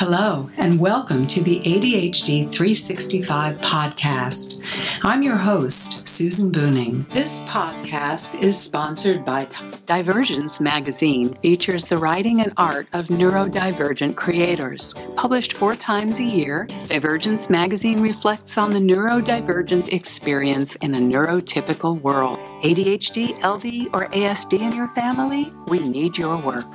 [0.00, 4.60] Hello, and welcome to the ADHD 365 podcast.
[5.02, 7.04] I'm your host, Susan Buningh.
[7.10, 9.46] This podcast is sponsored by
[9.86, 14.94] Divergence Magazine, features the writing and art of neurodivergent creators.
[15.16, 22.00] Published four times a year, Divergence Magazine reflects on the neurodivergent experience in a neurotypical
[22.00, 22.38] world.
[22.62, 25.52] ADHD, LD, or ASD in your family?
[25.66, 26.66] We need your work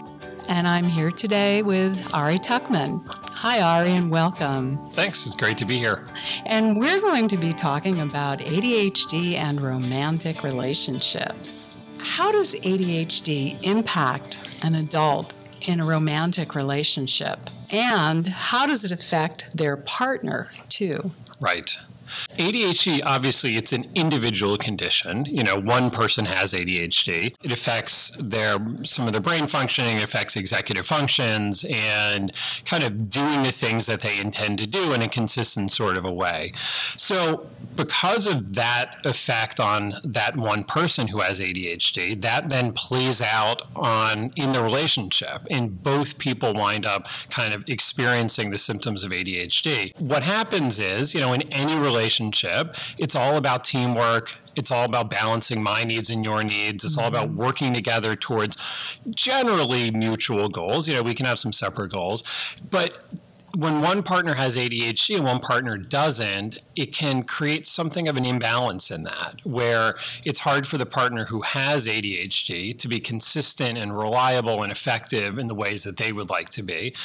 [0.47, 3.05] and I'm here today with Ari Tuckman.
[3.31, 4.77] Hi, Ari, and welcome.
[4.91, 5.25] Thanks.
[5.25, 6.05] It's great to be here.
[6.45, 11.75] And we're going to be talking about ADHD and romantic relationships.
[11.97, 15.33] How does ADHD impact an adult
[15.67, 17.39] in a romantic relationship?
[17.71, 21.11] And how does it affect their partner, too?
[21.39, 21.77] Right.
[22.37, 25.25] ADHD, obviously, it's an individual condition.
[25.25, 27.35] You know, one person has ADHD.
[27.43, 32.31] It affects their some of their brain functioning, affects executive functions, and
[32.65, 36.05] kind of doing the things that they intend to do in a consistent sort of
[36.05, 36.51] a way.
[36.97, 43.21] So, because of that effect on that one person who has ADHD, that then plays
[43.21, 49.03] out on in the relationship, and both people wind up kind of experiencing the symptoms
[49.03, 49.99] of ADHD.
[49.99, 54.35] What happens is, you know, in any relationship relationship, it's all about teamwork.
[54.55, 56.83] It's all about balancing my needs and your needs.
[56.83, 57.37] It's all about mm-hmm.
[57.37, 58.57] working together towards
[59.09, 60.87] generally mutual goals.
[60.87, 62.23] You know, we can have some separate goals,
[62.69, 63.03] but
[63.55, 68.25] when one partner has ADHD and one partner doesn't, it can create something of an
[68.25, 73.77] imbalance in that, where it's hard for the partner who has ADHD to be consistent
[73.77, 76.95] and reliable and effective in the ways that they would like to be.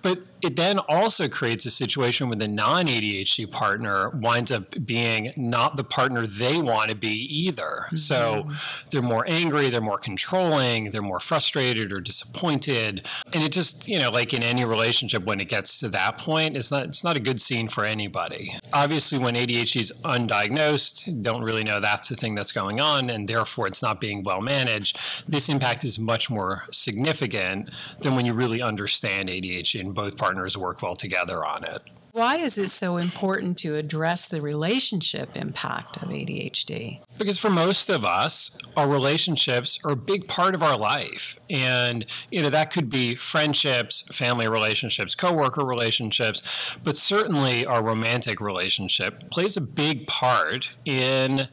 [0.00, 5.32] But it then also creates a situation where the non ADHD partner winds up being
[5.36, 7.86] not the partner they want to be either.
[7.86, 7.96] Mm-hmm.
[7.96, 8.48] So
[8.92, 13.04] they're more angry, they're more controlling, they're more frustrated or disappointed.
[13.32, 16.56] And it just, you know, like in any relationship, when it gets to that point,
[16.56, 18.56] it's not it's not a good scene for anybody.
[18.72, 23.26] Obviously, when ADHD is undiagnosed, don't really know that's the thing that's going on, and
[23.26, 24.98] therefore it's not being well managed.
[25.26, 27.70] This impact is much more significant
[28.00, 31.82] than when you really understand ADHD and both partners work well together on it.
[32.16, 37.00] Why is it so important to address the relationship impact of ADHD?
[37.18, 41.38] Because for most of us, our relationships are a big part of our life.
[41.50, 46.42] And, you know, that could be friendships, family relationships, coworker relationships,
[46.82, 51.48] but certainly our romantic relationship plays a big part in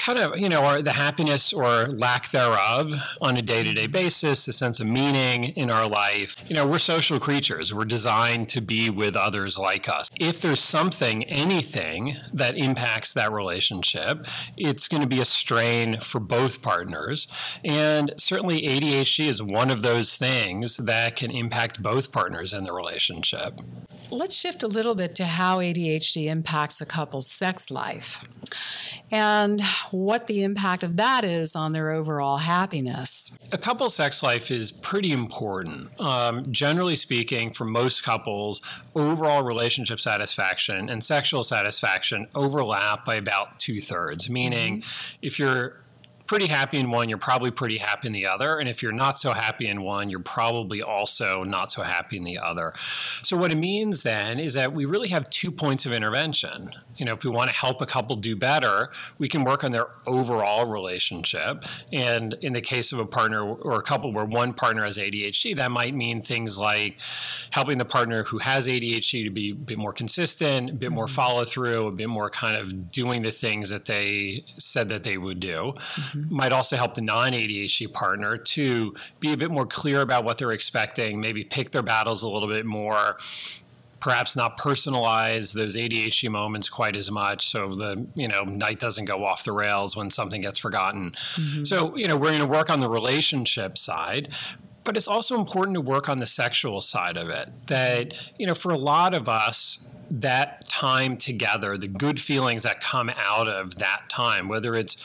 [0.00, 3.86] kind of, you know, our, the happiness or lack thereof on a day to day
[3.86, 6.34] basis, the sense of meaning in our life.
[6.48, 7.74] You know, we're social creatures.
[7.74, 10.08] We're designed to be with others like us.
[10.18, 16.18] If there's something, anything that impacts that relationship, it's going to be a strain for
[16.18, 17.28] both partners.
[17.62, 22.72] And certainly ADHD is one of those things that can impact both partners in the
[22.72, 23.60] relationship.
[24.10, 28.24] Let's shift a little bit to how ADHD impacts a couple's sex life
[29.10, 29.60] and
[29.90, 33.32] what the impact of that is on their overall happiness.
[33.52, 35.98] A couple's sex life is pretty important.
[36.00, 38.60] Um, generally speaking, for most couples,
[38.94, 45.18] overall relationship satisfaction and sexual satisfaction overlap by about two thirds, meaning mm-hmm.
[45.22, 45.80] if you're
[46.30, 48.56] pretty happy in one, you're probably pretty happy in the other.
[48.56, 52.22] And if you're not so happy in one, you're probably also not so happy in
[52.22, 52.72] the other.
[53.24, 56.70] So, what it means then is that we really have two points of intervention.
[57.00, 59.72] You know, if we want to help a couple do better, we can work on
[59.72, 61.64] their overall relationship.
[61.92, 65.56] And in the case of a partner or a couple where one partner has ADHD,
[65.56, 66.98] that might mean things like
[67.50, 71.06] helping the partner who has ADHD to be a bit more consistent, a bit more
[71.06, 71.14] mm-hmm.
[71.14, 75.16] follow through, a bit more kind of doing the things that they said that they
[75.16, 75.72] would do.
[75.74, 76.34] Mm-hmm mm-hmm.
[76.34, 80.38] might also help the non ADHD partner to be a bit more clear about what
[80.38, 83.16] they're expecting, maybe pick their battles a little bit more
[84.00, 89.04] perhaps not personalize those ADHD moments quite as much so the you know night doesn't
[89.04, 91.12] go off the rails when something gets forgotten.
[91.34, 91.64] Mm-hmm.
[91.64, 94.32] So, you know, we're going to work on the relationship side,
[94.84, 97.50] but it's also important to work on the sexual side of it.
[97.66, 102.80] That, you know, for a lot of us, that time together, the good feelings that
[102.80, 104.96] come out of that time, whether it's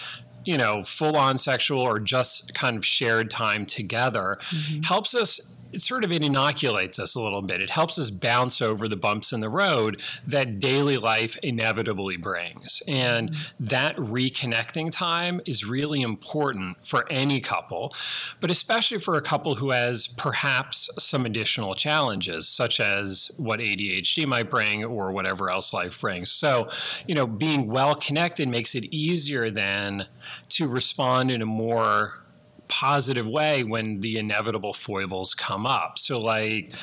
[0.46, 4.84] you know, full on sexual or just kind of shared time together mm-hmm.
[4.84, 5.40] helps us
[5.72, 7.62] it sort of it inoculates us a little bit.
[7.62, 12.82] It helps us bounce over the bumps in the road that daily life inevitably brings.
[12.88, 13.66] And mm-hmm.
[13.66, 17.94] that reconnecting time is really important for any couple,
[18.40, 24.26] but especially for a couple who has perhaps some additional challenges, such as what ADHD
[24.26, 26.32] might bring or whatever else life brings.
[26.32, 26.68] So,
[27.08, 30.08] you know, being well connected makes it easier then
[30.50, 32.25] to respond in a more
[32.68, 35.98] positive way when the inevitable foibles come up.
[35.98, 36.74] So, like,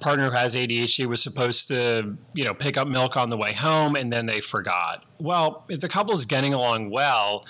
[0.00, 3.52] partner who has ADHD was supposed to, you know, pick up milk on the way
[3.52, 5.04] home and then they forgot.
[5.18, 7.44] Well, if the couple is getting along well,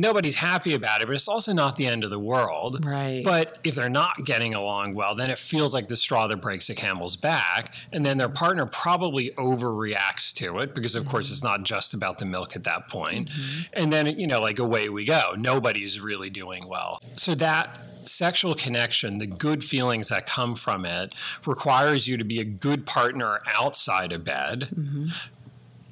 [0.00, 2.84] nobody's happy about it, but it's also not the end of the world.
[2.84, 3.22] Right.
[3.24, 6.66] But if they're not getting along well, then it feels like the straw that breaks
[6.68, 7.74] the camel's back.
[7.92, 11.10] And then their partner probably overreacts to it because, of mm-hmm.
[11.10, 13.30] course, it's not just about the milk at that point.
[13.30, 13.62] Mm-hmm.
[13.74, 15.34] And then, you know, like away we go.
[15.36, 17.00] Nobody's really doing well.
[17.14, 21.12] So that sexual connection, the good feelings that come from it,
[21.46, 25.08] requires you to be a good partner outside of bed, mm-hmm.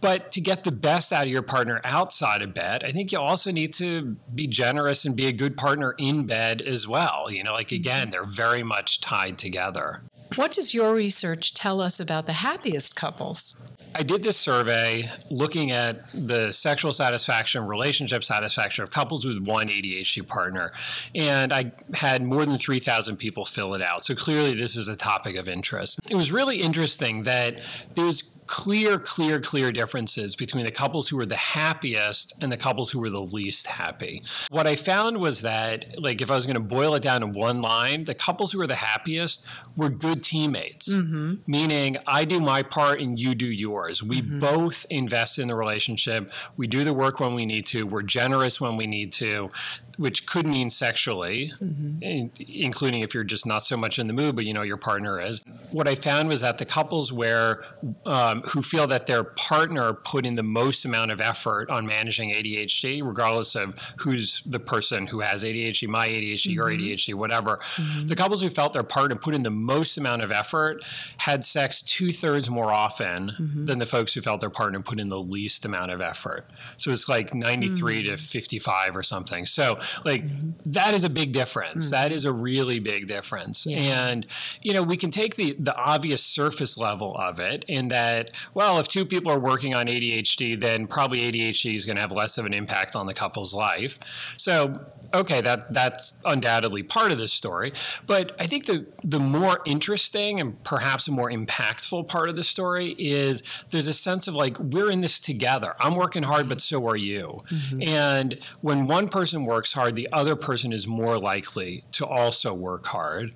[0.00, 3.18] But to get the best out of your partner outside of bed, I think you
[3.18, 7.30] also need to be generous and be a good partner in bed as well.
[7.30, 8.10] You know, like again, mm-hmm.
[8.10, 10.02] they're very much tied together.
[10.34, 13.54] What does your research tell us about the happiest couples?
[13.94, 19.68] I did this survey looking at the sexual satisfaction, relationship satisfaction of couples with one
[19.68, 20.72] ADHD partner.
[21.14, 24.04] And I had more than 3,000 people fill it out.
[24.04, 26.00] So clearly, this is a topic of interest.
[26.10, 27.58] It was really interesting that
[27.94, 32.90] there's clear, clear, clear differences between the couples who were the happiest and the couples
[32.90, 34.22] who were the least happy.
[34.50, 37.32] What I found was that, like, if I was going to boil it down in
[37.32, 39.44] one line, the couples who were the happiest
[39.76, 41.34] were good teammates, mm-hmm.
[41.46, 44.02] meaning I do my part and you do yours.
[44.02, 44.40] We mm-hmm.
[44.40, 46.30] both invest in the relationship.
[46.56, 47.86] We do the work when we need to.
[47.86, 49.50] We're generous when we need to
[49.96, 52.02] which could mean sexually, mm-hmm.
[52.02, 54.76] in, including if you're just not so much in the mood, but you know your
[54.76, 55.42] partner is.
[55.70, 57.64] What I found was that the couples where
[58.04, 62.32] um, who feel that their partner put in the most amount of effort on managing
[62.32, 66.52] ADHD, regardless of who's the person who has ADHD, my ADHD, mm-hmm.
[66.52, 68.06] your ADHD, whatever, mm-hmm.
[68.06, 70.82] the couples who felt their partner put in the most amount of effort
[71.18, 73.64] had sex two thirds more often mm-hmm.
[73.64, 76.48] than the folks who felt their partner put in the least amount of effort.
[76.76, 78.18] So it's like 93 to mm.
[78.18, 79.46] 55 or something.
[79.46, 80.50] So like mm-hmm.
[80.66, 81.86] that is a big difference.
[81.86, 81.90] Mm-hmm.
[81.90, 83.66] That is a really big difference.
[83.66, 84.08] Yeah.
[84.08, 84.26] And
[84.62, 88.78] you know, we can take the the obvious surface level of it in that well,
[88.78, 92.38] if two people are working on ADHD, then probably ADHD is going to have less
[92.38, 93.98] of an impact on the couple's life.
[94.36, 94.72] So
[95.14, 97.72] okay, that that's undoubtedly part of this story.
[98.06, 102.44] But I think the the more interesting and perhaps a more impactful part of the
[102.44, 105.74] story is there's a sense of like we're in this together.
[105.80, 107.38] I'm working hard, but so are you.
[107.50, 107.82] Mm-hmm.
[107.82, 112.86] And when one person works hard, the other person is more likely to also work
[112.86, 113.34] hard.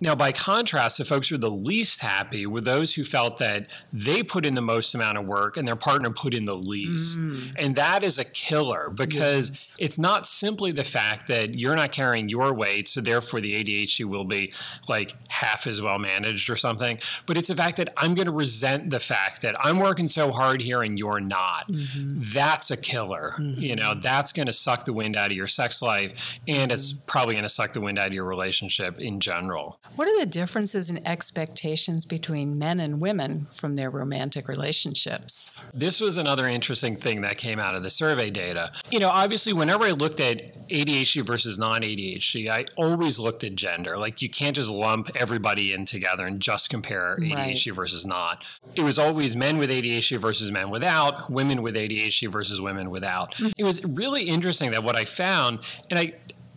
[0.00, 3.68] Now, by contrast, the folks who are the least happy were those who felt that
[3.92, 7.18] they put in the most amount of work and their partner put in the least.
[7.18, 7.54] Mm.
[7.58, 9.76] And that is a killer because yes.
[9.80, 10.97] it's not simply the fact
[11.28, 14.52] that you're not carrying your weight, so therefore the ADHD will be
[14.88, 18.32] like half as well managed or something, but it's the fact that I'm going to
[18.32, 21.70] resent the fact that I'm working so hard here and you're not.
[21.70, 22.22] Mm-hmm.
[22.32, 23.34] That's a killer.
[23.38, 23.60] Mm-hmm.
[23.60, 26.74] You know, that's going to suck the wind out of your sex life and mm-hmm.
[26.74, 29.80] it's probably going to suck the wind out of your relationship in general.
[29.96, 35.58] What are the differences in expectations between men and women from their romantic relationships?
[35.72, 38.72] This was another interesting thing that came out of the survey data.
[38.90, 40.87] You know, obviously, whenever I looked at ADHD
[41.24, 43.98] versus non ADHD, I always looked at gender.
[43.98, 47.76] Like, you can't just lump everybody in together and just compare ADHD right.
[47.76, 48.44] versus not.
[48.74, 53.34] It was always men with ADHD versus men without, women with ADHD versus women without.
[53.34, 53.48] Mm-hmm.
[53.56, 56.14] It was really interesting that what I found, and I,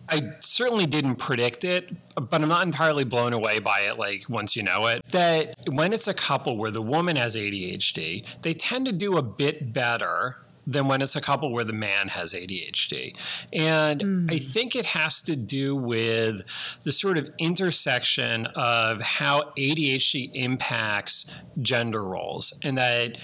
[0.08, 4.56] I certainly didn't predict it, but I'm not entirely blown away by it like once
[4.56, 5.02] you know it.
[5.10, 9.22] That when it's a couple where the woman has ADHD, they tend to do a
[9.22, 10.36] bit better
[10.66, 13.16] than when it's a couple where the man has ADHD.
[13.52, 14.32] And mm.
[14.32, 16.42] I think it has to do with
[16.82, 21.26] the sort of intersection of how ADHD impacts
[21.60, 23.18] gender roles and that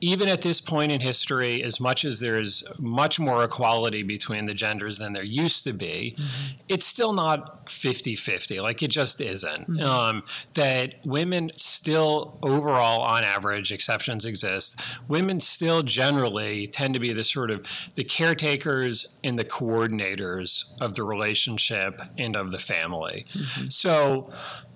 [0.00, 4.54] even at this point in history, as much as there's much more equality between the
[4.54, 6.56] genders than there used to be, mm-hmm.
[6.68, 8.60] it's still not 50 50.
[8.60, 9.70] Like it just isn't.
[9.70, 9.84] Mm-hmm.
[9.84, 10.22] Um,
[10.54, 17.24] that women still, overall, on average, exceptions exist, women still generally tend to be the
[17.24, 17.62] sort of
[17.94, 23.24] the caretakers and the coordinators of the relationship and of the family.
[23.32, 23.68] Mm-hmm.
[23.68, 24.30] So,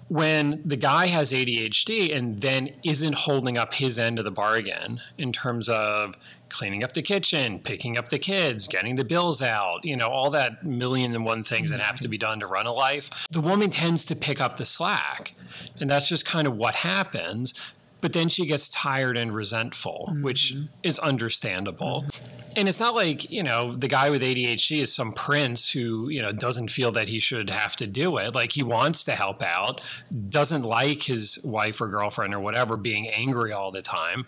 [0.09, 5.00] when the guy has ADHD and then isn't holding up his end of the bargain
[5.19, 6.17] in terms of
[6.49, 10.31] cleaning up the kitchen, picking up the kids, getting the bills out, you know, all
[10.31, 12.31] that million and one things that have to be mm-hmm.
[12.31, 15.35] done to run a life, the woman tends to pick up the slack.
[15.81, 17.55] And that's just kind of what happens.
[18.00, 20.23] But then she gets tired and resentful, mm-hmm.
[20.23, 22.05] which is understandable.
[22.07, 26.09] Mm-hmm and it's not like you know the guy with ADHD is some prince who
[26.09, 28.35] you know doesn't feel that he should have to do it.
[28.35, 29.81] Like he wants to help out,
[30.28, 34.26] doesn't like his wife or girlfriend or whatever being angry all the time.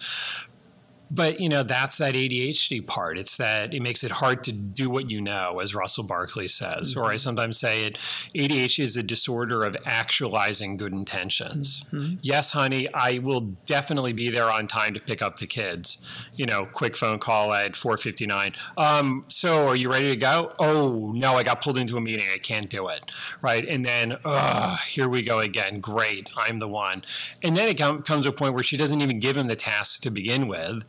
[1.11, 3.19] But you know that's that ADHD part.
[3.19, 6.93] It's that it makes it hard to do what you know, as Russell Barkley says,
[6.93, 7.01] mm-hmm.
[7.01, 7.99] or I sometimes say it.
[8.35, 11.85] ADHD is a disorder of actualizing good intentions.
[11.93, 12.17] Mm-hmm.
[12.23, 15.99] Yes, honey, I will definitely be there on time to pick up the kids.
[16.37, 18.55] You know, quick phone call at four fifty nine.
[18.77, 20.53] Um, so are you ready to go?
[20.59, 22.27] Oh no, I got pulled into a meeting.
[22.33, 23.11] I can't do it.
[23.43, 25.81] Right, and then uh, here we go again.
[25.81, 27.03] Great, I'm the one.
[27.43, 29.57] And then it com- comes to a point where she doesn't even give him the
[29.57, 30.85] tasks to begin with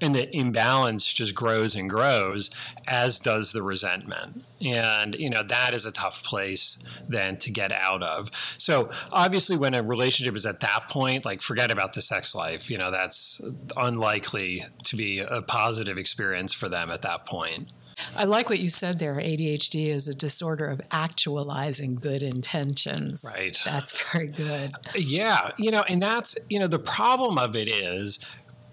[0.00, 2.50] and the imbalance just grows and grows
[2.86, 7.72] as does the resentment and you know that is a tough place then to get
[7.72, 12.02] out of so obviously when a relationship is at that point like forget about the
[12.02, 13.40] sex life you know that's
[13.76, 17.70] unlikely to be a positive experience for them at that point
[18.14, 19.14] I like what you said there.
[19.14, 23.24] ADHD is a disorder of actualizing good intentions.
[23.36, 23.58] Right.
[23.64, 24.72] That's very good.
[24.94, 25.50] Yeah.
[25.58, 28.18] You know, and that's, you know, the problem of it is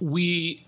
[0.02, 0.66] we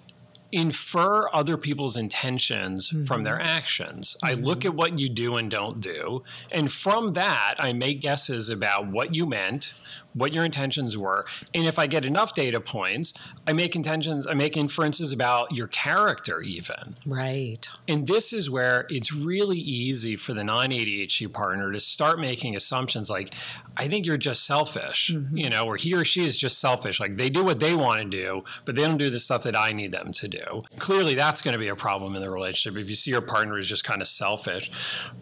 [0.56, 3.04] infer other people's intentions mm-hmm.
[3.04, 4.16] from their actions.
[4.24, 4.26] Mm-hmm.
[4.26, 8.50] I look at what you do and don't do, and from that, I make guesses
[8.50, 9.74] about what you meant,
[10.16, 13.14] what your intentions were, and if I get enough data points,
[13.46, 16.96] I make intentions, I make inferences about your character even.
[17.06, 17.70] Right.
[17.88, 23.10] And this is where it's really easy for the non-ADHD partner to start making assumptions
[23.10, 23.34] like
[23.78, 25.38] I think you're just selfish, mm-hmm.
[25.38, 27.00] you know, or he or she is just selfish.
[27.00, 29.56] Like they do what they want to do, but they don't do the stuff that
[29.56, 30.64] I need them to do.
[30.80, 33.58] Clearly that's going to be a problem in the relationship if you see your partner
[33.58, 34.72] is just kind of selfish.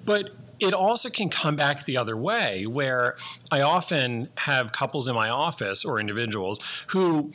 [0.06, 0.32] But
[0.64, 3.16] it also can come back the other way, where
[3.52, 7.32] I often have couples in my office or individuals who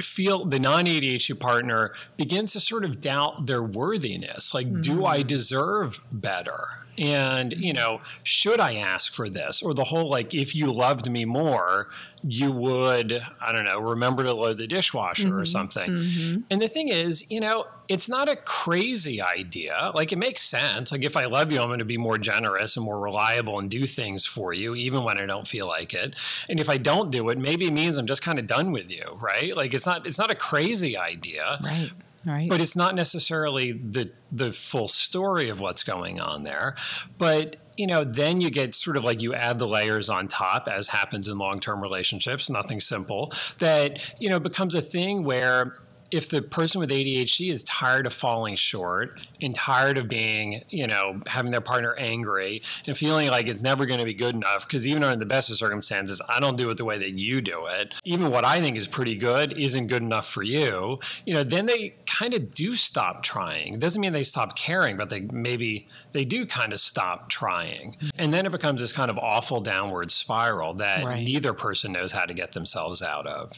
[0.00, 4.54] feel the non ADHD partner begins to sort of doubt their worthiness.
[4.54, 4.82] Like, mm-hmm.
[4.82, 5.26] do I mm.
[5.26, 6.68] deserve better?
[7.00, 9.62] And, you know, should I ask for this?
[9.62, 11.88] Or the whole like, if you loved me more,
[12.22, 15.38] you would, I don't know, remember to load the dishwasher mm-hmm.
[15.38, 15.90] or something.
[15.90, 16.40] Mm-hmm.
[16.50, 19.92] And the thing is, you know, it's not a crazy idea.
[19.94, 20.92] Like, it makes sense.
[20.92, 23.70] Like, if I love you, I'm going to be more generous and more reliable and
[23.70, 26.14] do things for you, even when I don't feel like it.
[26.50, 28.90] And if I don't do it, maybe it means I'm just kind of done with
[28.90, 29.56] you, right?
[29.56, 31.58] Like, it's not, it's not a crazy idea.
[31.64, 31.90] Right.
[32.24, 32.48] Right.
[32.48, 36.74] But it's not necessarily the the full story of what's going on there.
[37.16, 40.68] But you know, then you get sort of like you add the layers on top,
[40.68, 42.50] as happens in long term relationships.
[42.50, 45.78] Nothing simple that you know becomes a thing where
[46.10, 50.86] if the person with ADHD is tired of falling short and tired of being, you
[50.86, 54.66] know, having their partner angry and feeling like it's never going to be good enough,
[54.66, 57.40] because even under the best of circumstances, I don't do it the way that you
[57.40, 57.94] do it.
[58.04, 60.98] Even what I think is pretty good isn't good enough for you.
[61.26, 63.74] You know, then they kind of do stop trying.
[63.74, 67.96] It doesn't mean they stop caring, but they maybe they do kind of stop trying.
[68.18, 71.22] And then it becomes this kind of awful downward spiral that right.
[71.22, 73.52] neither person knows how to get themselves out of.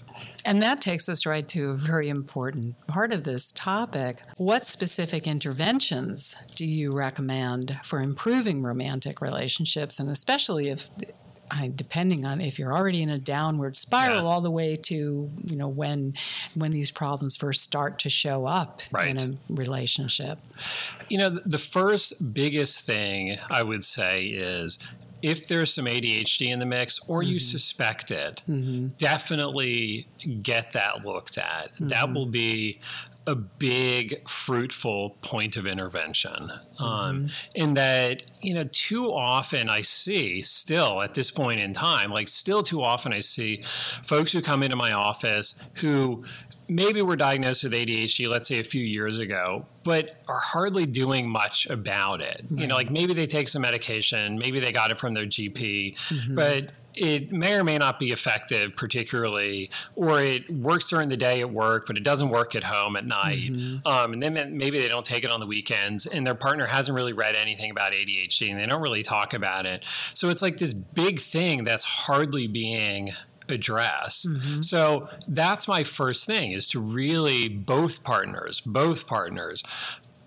[0.44, 2.41] And that takes us right to a very important
[2.86, 4.22] part of this topic.
[4.36, 10.90] What specific interventions do you recommend for improving romantic relationships, and especially if
[11.74, 14.22] depending on if you're already in a downward spiral yeah.
[14.22, 16.14] all the way to you know when
[16.54, 19.10] when these problems first start to show up right.
[19.10, 20.38] in a relationship
[21.08, 24.78] you know the first biggest thing i would say is
[25.22, 27.32] if there's some ADHD in the mix or mm-hmm.
[27.32, 28.88] you suspect it, mm-hmm.
[28.98, 30.06] definitely
[30.42, 31.74] get that looked at.
[31.74, 31.88] Mm-hmm.
[31.88, 32.80] That will be
[33.26, 37.26] a big fruitful point of intervention um, mm-hmm.
[37.54, 42.26] in that you know too often i see still at this point in time like
[42.26, 43.62] still too often i see
[44.02, 46.24] folks who come into my office who
[46.68, 51.28] maybe were diagnosed with ADHD, let's say a few years ago, but are hardly doing
[51.28, 52.46] much about it.
[52.50, 52.60] Right.
[52.60, 55.96] You know, like maybe they take some medication, maybe they got it from their GP,
[55.96, 56.34] mm-hmm.
[56.34, 61.40] but it may or may not be effective, particularly, or it works during the day
[61.40, 63.50] at work, but it doesn't work at home at night.
[63.50, 63.86] Mm-hmm.
[63.86, 66.94] Um, and then maybe they don't take it on the weekends, and their partner hasn't
[66.94, 69.84] really read anything about ADHD, and they don't really talk about it.
[70.14, 73.14] So it's like this big thing that's hardly being
[73.52, 74.26] address.
[74.28, 74.62] Mm-hmm.
[74.62, 79.62] So that's my first thing is to really both partners, both partners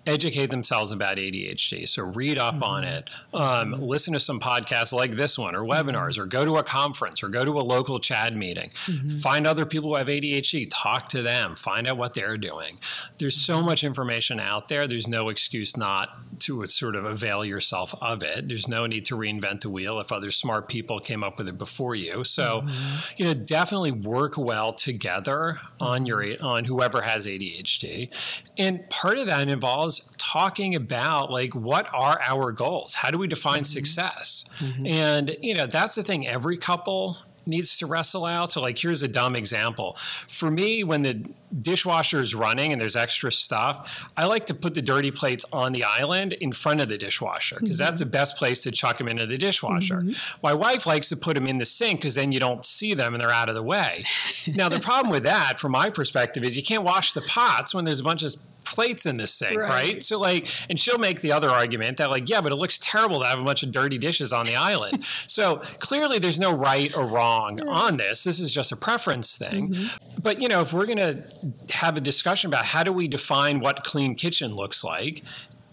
[0.06, 1.88] educate themselves about ADHD.
[1.88, 2.64] So read up mm-hmm.
[2.64, 3.84] on it, um, mm-hmm.
[3.84, 6.22] listen to some podcasts like this one, or webinars, mm-hmm.
[6.22, 8.72] or go to a conference, or go to a local CHADD meeting.
[8.86, 9.18] Mm-hmm.
[9.20, 12.80] Find other people who have ADHD, talk to them, find out what they're doing.
[13.18, 13.66] There's so mm-hmm.
[13.66, 14.88] much information out there.
[14.88, 18.48] There's no excuse not to sort of avail yourself of it.
[18.48, 21.58] There's no need to reinvent the wheel if other smart people came up with it
[21.58, 22.24] before you.
[22.24, 23.14] So, mm-hmm.
[23.18, 28.10] you know, definitely work well together on your on whoever has ADHD.
[28.58, 32.96] And part of that involves talking about like what are our goals?
[32.96, 33.66] How do we define mm-hmm.
[33.66, 34.46] success?
[34.60, 34.88] Mm-hmm.
[34.88, 38.52] And you know, that's the thing every couple needs to wrestle out.
[38.52, 39.98] So, like, here's a dumb example.
[40.28, 41.30] For me, when the
[41.62, 45.72] dishwasher is running and there's extra stuff, I like to put the dirty plates on
[45.72, 47.86] the island in front of the dishwasher because mm-hmm.
[47.86, 49.98] that's the best place to chuck them into the dishwasher.
[49.98, 50.40] Mm-hmm.
[50.44, 53.14] My wife likes to put them in the sink because then you don't see them
[53.14, 54.04] and they're out of the way.
[54.48, 57.86] now, the problem with that, from my perspective, is you can't wash the pots when
[57.86, 58.36] there's a bunch of
[58.76, 59.70] plates in this sink, right.
[59.70, 60.04] right.
[60.04, 63.22] So like, and she'll make the other argument that like, yeah, but it looks terrible
[63.22, 65.04] to have a bunch of dirty dishes on the island.
[65.28, 68.24] so clearly, there's no right or wrong on this.
[68.24, 69.70] This is just a preference thing.
[69.70, 70.22] Mm-hmm.
[70.22, 71.24] But you know, if we're going to
[71.74, 75.24] have a discussion about how do we define what clean kitchen looks like,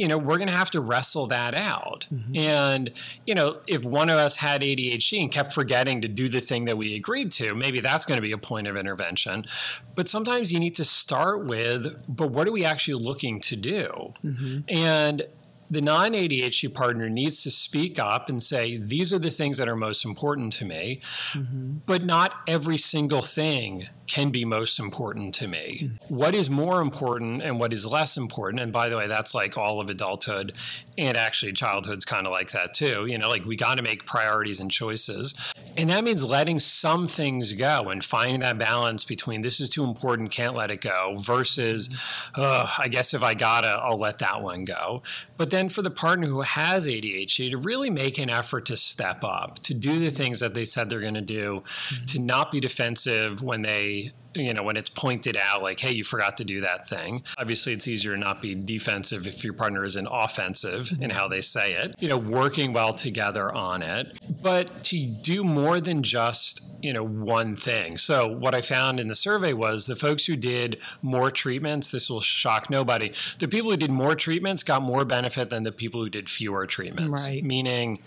[0.03, 2.09] you know, we're going to have to wrestle that out.
[2.13, 2.37] Mm-hmm.
[2.37, 2.91] And,
[3.25, 6.65] you know, if one of us had ADHD and kept forgetting to do the thing
[6.65, 9.47] that we agreed to, maybe that's going to be a point of intervention.
[9.95, 14.11] But sometimes you need to start with, but what are we actually looking to do?
[14.25, 14.59] Mm-hmm.
[14.67, 15.23] And
[15.71, 19.69] the non ADHD partner needs to speak up and say, these are the things that
[19.69, 21.01] are most important to me,
[21.33, 21.75] mm-hmm.
[21.87, 25.81] but not every single thing can be most important to me.
[25.85, 26.15] Mm-hmm.
[26.15, 28.61] What is more important and what is less important?
[28.61, 30.53] And by the way, that's like all of adulthood
[30.99, 33.07] and actually childhood's kind of like that too.
[33.07, 35.35] You know, like we got to make priorities and choices.
[35.77, 39.85] And that means letting some things go and finding that balance between this is too
[39.85, 41.89] important, can't let it go, versus,
[42.35, 45.03] I guess if I gotta, I'll let that one go.
[45.37, 49.25] But then for the partner who has ADHD, to really make an effort to step
[49.25, 52.07] up, to do the things that they said they're going to do, mm-hmm.
[52.07, 53.92] to not be defensive when they
[54.35, 57.23] you know, when it's pointed out, like, hey, you forgot to do that thing.
[57.39, 61.41] Obviously, it's easier to not be defensive if your partner isn't offensive in how they
[61.41, 66.63] say it, you know, working well together on it, but to do more than just,
[66.81, 67.99] you know, one thing.
[67.99, 72.09] So, what I found in the survey was the folks who did more treatments, this
[72.09, 76.01] will shock nobody, the people who did more treatments got more benefit than the people
[76.03, 77.27] who did fewer treatments.
[77.27, 77.45] Right.
[77.45, 78.01] Meaning,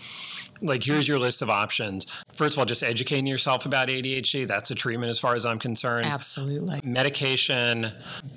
[0.62, 2.06] like here's your list of options.
[2.34, 4.48] First of all, just educating yourself about ADHD.
[4.48, 6.06] That's a treatment as far as I'm concerned.
[6.06, 6.80] Absolutely.
[6.84, 7.92] Medication,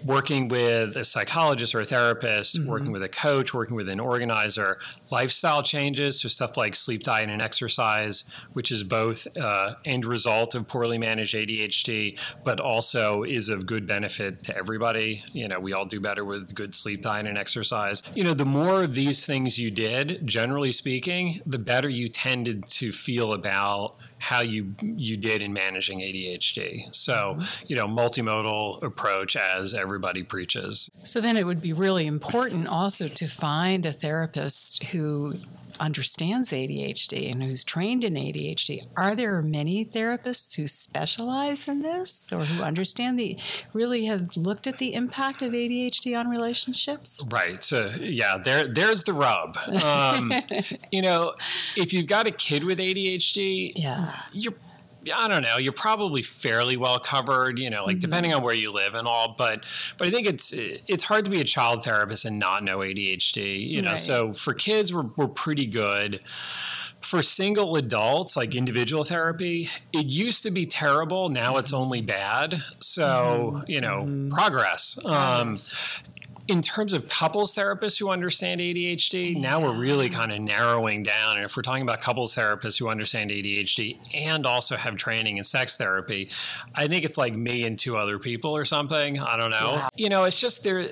[0.04, 2.68] working with a psychologist or a therapist, mm-hmm.
[2.68, 4.78] working with a coach, working with an organizer,
[5.10, 10.54] lifestyle changes, so stuff like sleep, diet, and exercise, which is both uh, end result
[10.54, 15.22] of poorly managed ADHD, but also is of good benefit to everybody.
[15.32, 18.02] You know, we all do better with good sleep, diet, and exercise.
[18.14, 22.66] You know, the more of these things you did, generally speaking, the better you tended
[22.68, 26.94] to feel about how you you did in managing ADHD.
[26.94, 30.90] So, you know, multimodal approach as everybody preaches.
[31.04, 35.34] So then it would be really important also to find a therapist who
[35.80, 38.80] understands ADHD and who's trained in ADHD.
[38.96, 43.38] Are there many therapists who specialize in this or who understand the
[43.72, 47.24] really have looked at the impact of ADHD on relationships?
[47.30, 47.62] Right.
[47.62, 49.56] So yeah, there there's the rub.
[49.82, 50.32] Um,
[50.92, 51.34] you know,
[51.76, 54.54] if you've got a kid with ADHD, yeah, you're
[55.12, 58.00] I don't know, you're probably fairly well covered, you know, like mm-hmm.
[58.00, 59.64] depending on where you live and all, but
[59.96, 63.68] but I think it's it's hard to be a child therapist and not know ADHD,
[63.68, 63.90] you know.
[63.90, 63.98] Right.
[63.98, 66.20] So for kids we're we're pretty good.
[67.00, 71.28] For single adults, like individual therapy, it used to be terrible.
[71.28, 72.62] Now it's only bad.
[72.82, 73.70] So, mm-hmm.
[73.70, 74.28] you know, mm-hmm.
[74.30, 74.98] progress.
[75.04, 75.56] Um,
[76.48, 79.40] in terms of couples therapists who understand ADHD, yeah.
[79.40, 81.36] now we're really kind of narrowing down.
[81.36, 85.44] And if we're talking about couples therapists who understand ADHD and also have training in
[85.44, 86.30] sex therapy,
[86.74, 89.20] I think it's like me and two other people or something.
[89.20, 89.74] I don't know.
[89.74, 89.88] Yeah.
[89.94, 90.88] You know, it's just there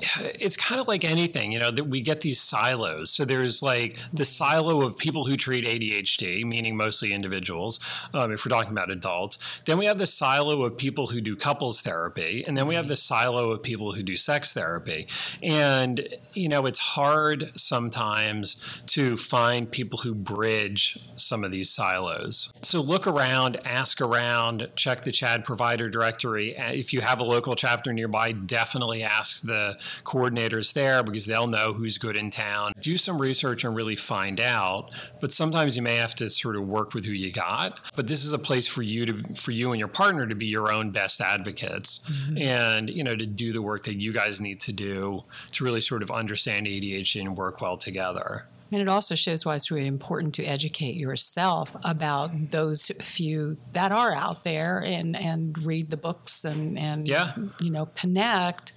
[0.00, 3.10] it's kind of like anything, you know, that we get these silos.
[3.10, 7.80] So there's like the silo of people who treat ADHD, meaning mostly individuals,
[8.14, 9.38] um, if we're talking about adults.
[9.64, 12.44] Then we have the silo of people who do couples therapy.
[12.46, 15.08] And then we have the silo of people who do sex therapy.
[15.42, 18.56] And, you know, it's hard sometimes
[18.88, 22.52] to find people who bridge some of these silos.
[22.62, 26.56] So look around, ask around, check the CHADD provider directory.
[26.56, 31.72] If you have a local chapter nearby, definitely ask the coordinators there because they'll know
[31.72, 32.72] who's good in town.
[32.80, 34.90] Do some research and really find out.
[35.20, 37.80] But sometimes you may have to sort of work with who you got.
[37.94, 40.46] But this is a place for you to for you and your partner to be
[40.46, 42.38] your own best advocates mm-hmm.
[42.38, 45.22] and you know to do the work that you guys need to do
[45.52, 48.46] to really sort of understand ADHD and work well together.
[48.70, 53.92] And it also shows why it's really important to educate yourself about those few that
[53.92, 57.32] are out there and, and read the books and, and yeah.
[57.60, 58.72] you know, connect,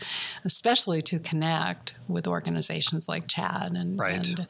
[0.45, 4.27] especially to connect with organizations like CHADD and, right.
[4.27, 4.47] and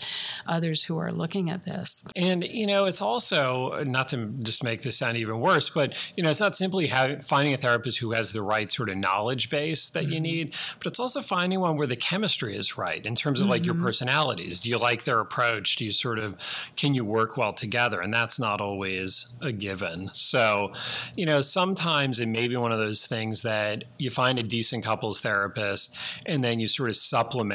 [0.47, 2.03] others who are looking at this.
[2.15, 6.23] And, you know, it's also, not to just make this sound even worse, but, you
[6.23, 9.49] know, it's not simply having, finding a therapist who has the right sort of knowledge
[9.49, 10.13] base that mm-hmm.
[10.13, 13.47] you need, but it's also finding one where the chemistry is right in terms of
[13.47, 13.77] like mm-hmm.
[13.77, 14.61] your personalities.
[14.61, 16.35] Do you like their approach do you sort of
[16.75, 20.71] can you work well together and that's not always a given so
[21.15, 24.83] you know sometimes it may be one of those things that you find a decent
[24.83, 25.95] couples therapist
[26.25, 27.50] and then you sort of supplement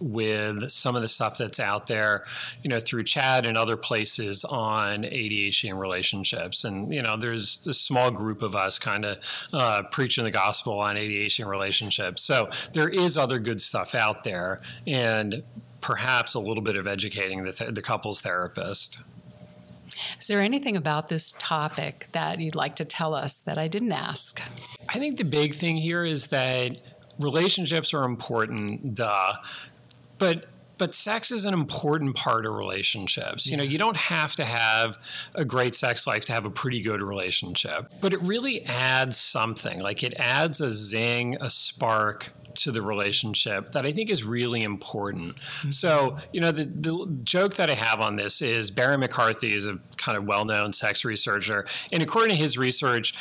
[0.00, 2.24] with some of the stuff that's out there
[2.62, 7.66] you know through CHADD and other places on adhd and relationships and you know there's
[7.66, 9.18] a small group of us kind of
[9.52, 14.24] uh, preaching the gospel on adhd and relationships so there is other good stuff out
[14.24, 15.42] there and
[15.80, 18.98] perhaps a little bit of educating the, th- the couples therapist.
[20.18, 23.92] Is there anything about this topic that you'd like to tell us that I didn't
[23.92, 24.40] ask?
[24.88, 26.78] I think the big thing here is that
[27.20, 29.34] relationships are important, duh.
[30.18, 30.46] But
[30.80, 33.46] but sex is an important part of relationships.
[33.46, 34.96] You know, you don't have to have
[35.34, 39.80] a great sex life to have a pretty good relationship, but it really adds something.
[39.80, 44.62] Like it adds a zing, a spark to the relationship that I think is really
[44.62, 45.36] important.
[45.36, 45.70] Mm-hmm.
[45.70, 49.66] So, you know, the, the joke that I have on this is Barry McCarthy is
[49.66, 51.66] a kind of well known sex researcher.
[51.92, 53.14] And according to his research,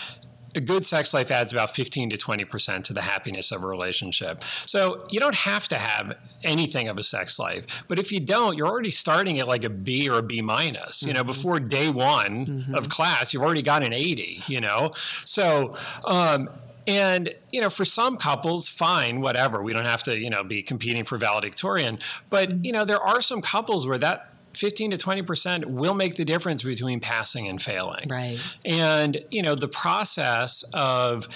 [0.56, 4.44] a good sex life adds about 15 to 20% to the happiness of a relationship.
[4.66, 7.66] So you don't have to have anything of a sex life.
[7.88, 11.04] But if you don't, you're already starting at like a B or a B minus.
[11.04, 11.28] You know, mm-hmm.
[11.28, 12.76] before day one mm-hmm.
[12.76, 14.92] of class, you've already got an 80, you know?
[15.26, 16.50] So, um,
[16.88, 19.62] and, you know, for some couples, fine, whatever.
[19.62, 22.00] We don't have to, you know, be competing for valedictorian.
[22.32, 26.26] But, you know, there are some couples where that 15 to 20% will make the
[26.26, 28.10] difference between passing and failing.
[28.10, 28.38] Right.
[28.65, 31.30] And, you know, the process of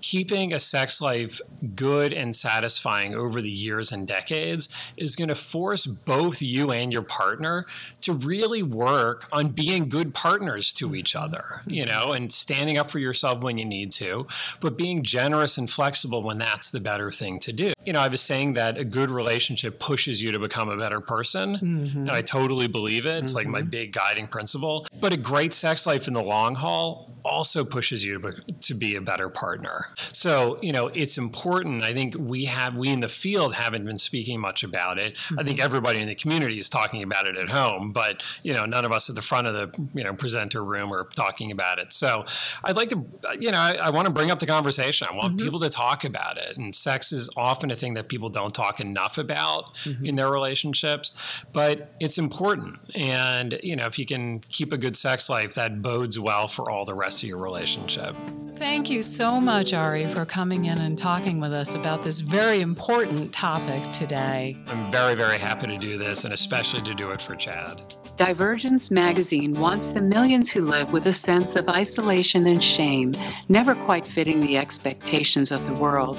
[0.00, 1.42] keeping a sex life
[1.74, 6.90] good and satisfying over the years and decades is going to force both you and
[6.90, 7.66] your partner
[8.00, 11.24] to really work on being good partners to each mm-hmm.
[11.24, 14.26] other, you know, and standing up for yourself when you need to,
[14.60, 17.72] but being generous and flexible when that's the better thing to do.
[17.84, 21.00] You know, I was saying that a good relationship pushes you to become a better
[21.00, 21.56] person.
[21.56, 22.10] Mm-hmm.
[22.10, 23.16] I totally believe it.
[23.16, 23.36] It's mm-hmm.
[23.36, 23.70] like my mm-hmm.
[23.70, 24.86] big guiding principle.
[25.00, 28.74] But a great sex life in the long haul also pushes you to, be, to
[28.74, 29.86] be a better partner.
[30.12, 31.82] So, you know, it's important.
[31.84, 35.14] I think we have, we in the field haven't been speaking much about it.
[35.14, 35.38] Mm-hmm.
[35.38, 35.64] I think mm-hmm.
[35.64, 38.92] everybody in the community is talking about it at home, but, you know, none of
[38.92, 41.92] us at the front of the, you know, presenter room are talking about it.
[41.92, 42.24] So
[42.64, 43.04] I'd like to,
[43.38, 45.08] you know, I, I want to bring up the conversation.
[45.10, 45.44] I want mm-hmm.
[45.44, 46.56] people to talk about it.
[46.56, 50.06] And sex is often a thing that people don't talk enough about mm-hmm.
[50.06, 51.12] in their relationships,
[51.52, 52.78] but it's important.
[52.94, 56.70] And, you know, if you can keep a good sex life, that bodes well for
[56.70, 58.14] all the rest rest of your relationship.
[58.54, 62.60] Thank you so much, Ari, for coming in and talking with us about this very
[62.60, 64.56] important topic today.
[64.68, 67.96] I'm very, very happy to do this, and especially to do it for CHADD.
[68.16, 73.16] Divergence Magazine wants the millions who live with a sense of isolation and shame,
[73.48, 76.16] never quite fitting the expectations of the world,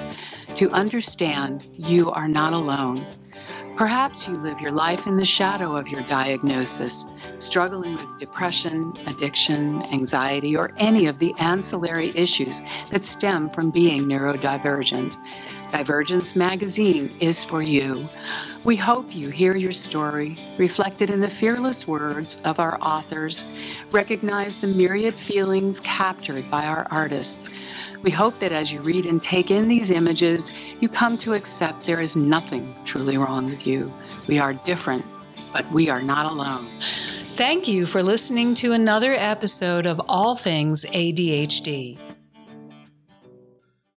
[0.56, 3.06] to understand you are not alone.
[3.76, 7.06] Perhaps you live your life in the shadow of your diagnosis,
[7.38, 14.02] struggling with depression, addiction, anxiety, or any of the ancillary issues that stem from being
[14.02, 15.16] neurodivergent.
[15.72, 18.08] Divergence Magazine is for you.
[18.62, 23.44] We hope you hear your story reflected in the fearless words of our authors,
[23.90, 27.50] recognize the myriad feelings captured by our artists
[28.02, 31.84] we hope that as you read and take in these images, you come to accept
[31.84, 33.88] there is nothing truly wrong with you.
[34.26, 35.04] We are different,
[35.52, 36.68] but we are not alone.
[37.34, 42.11] Thank you for listening to another episode of All Things ADHD.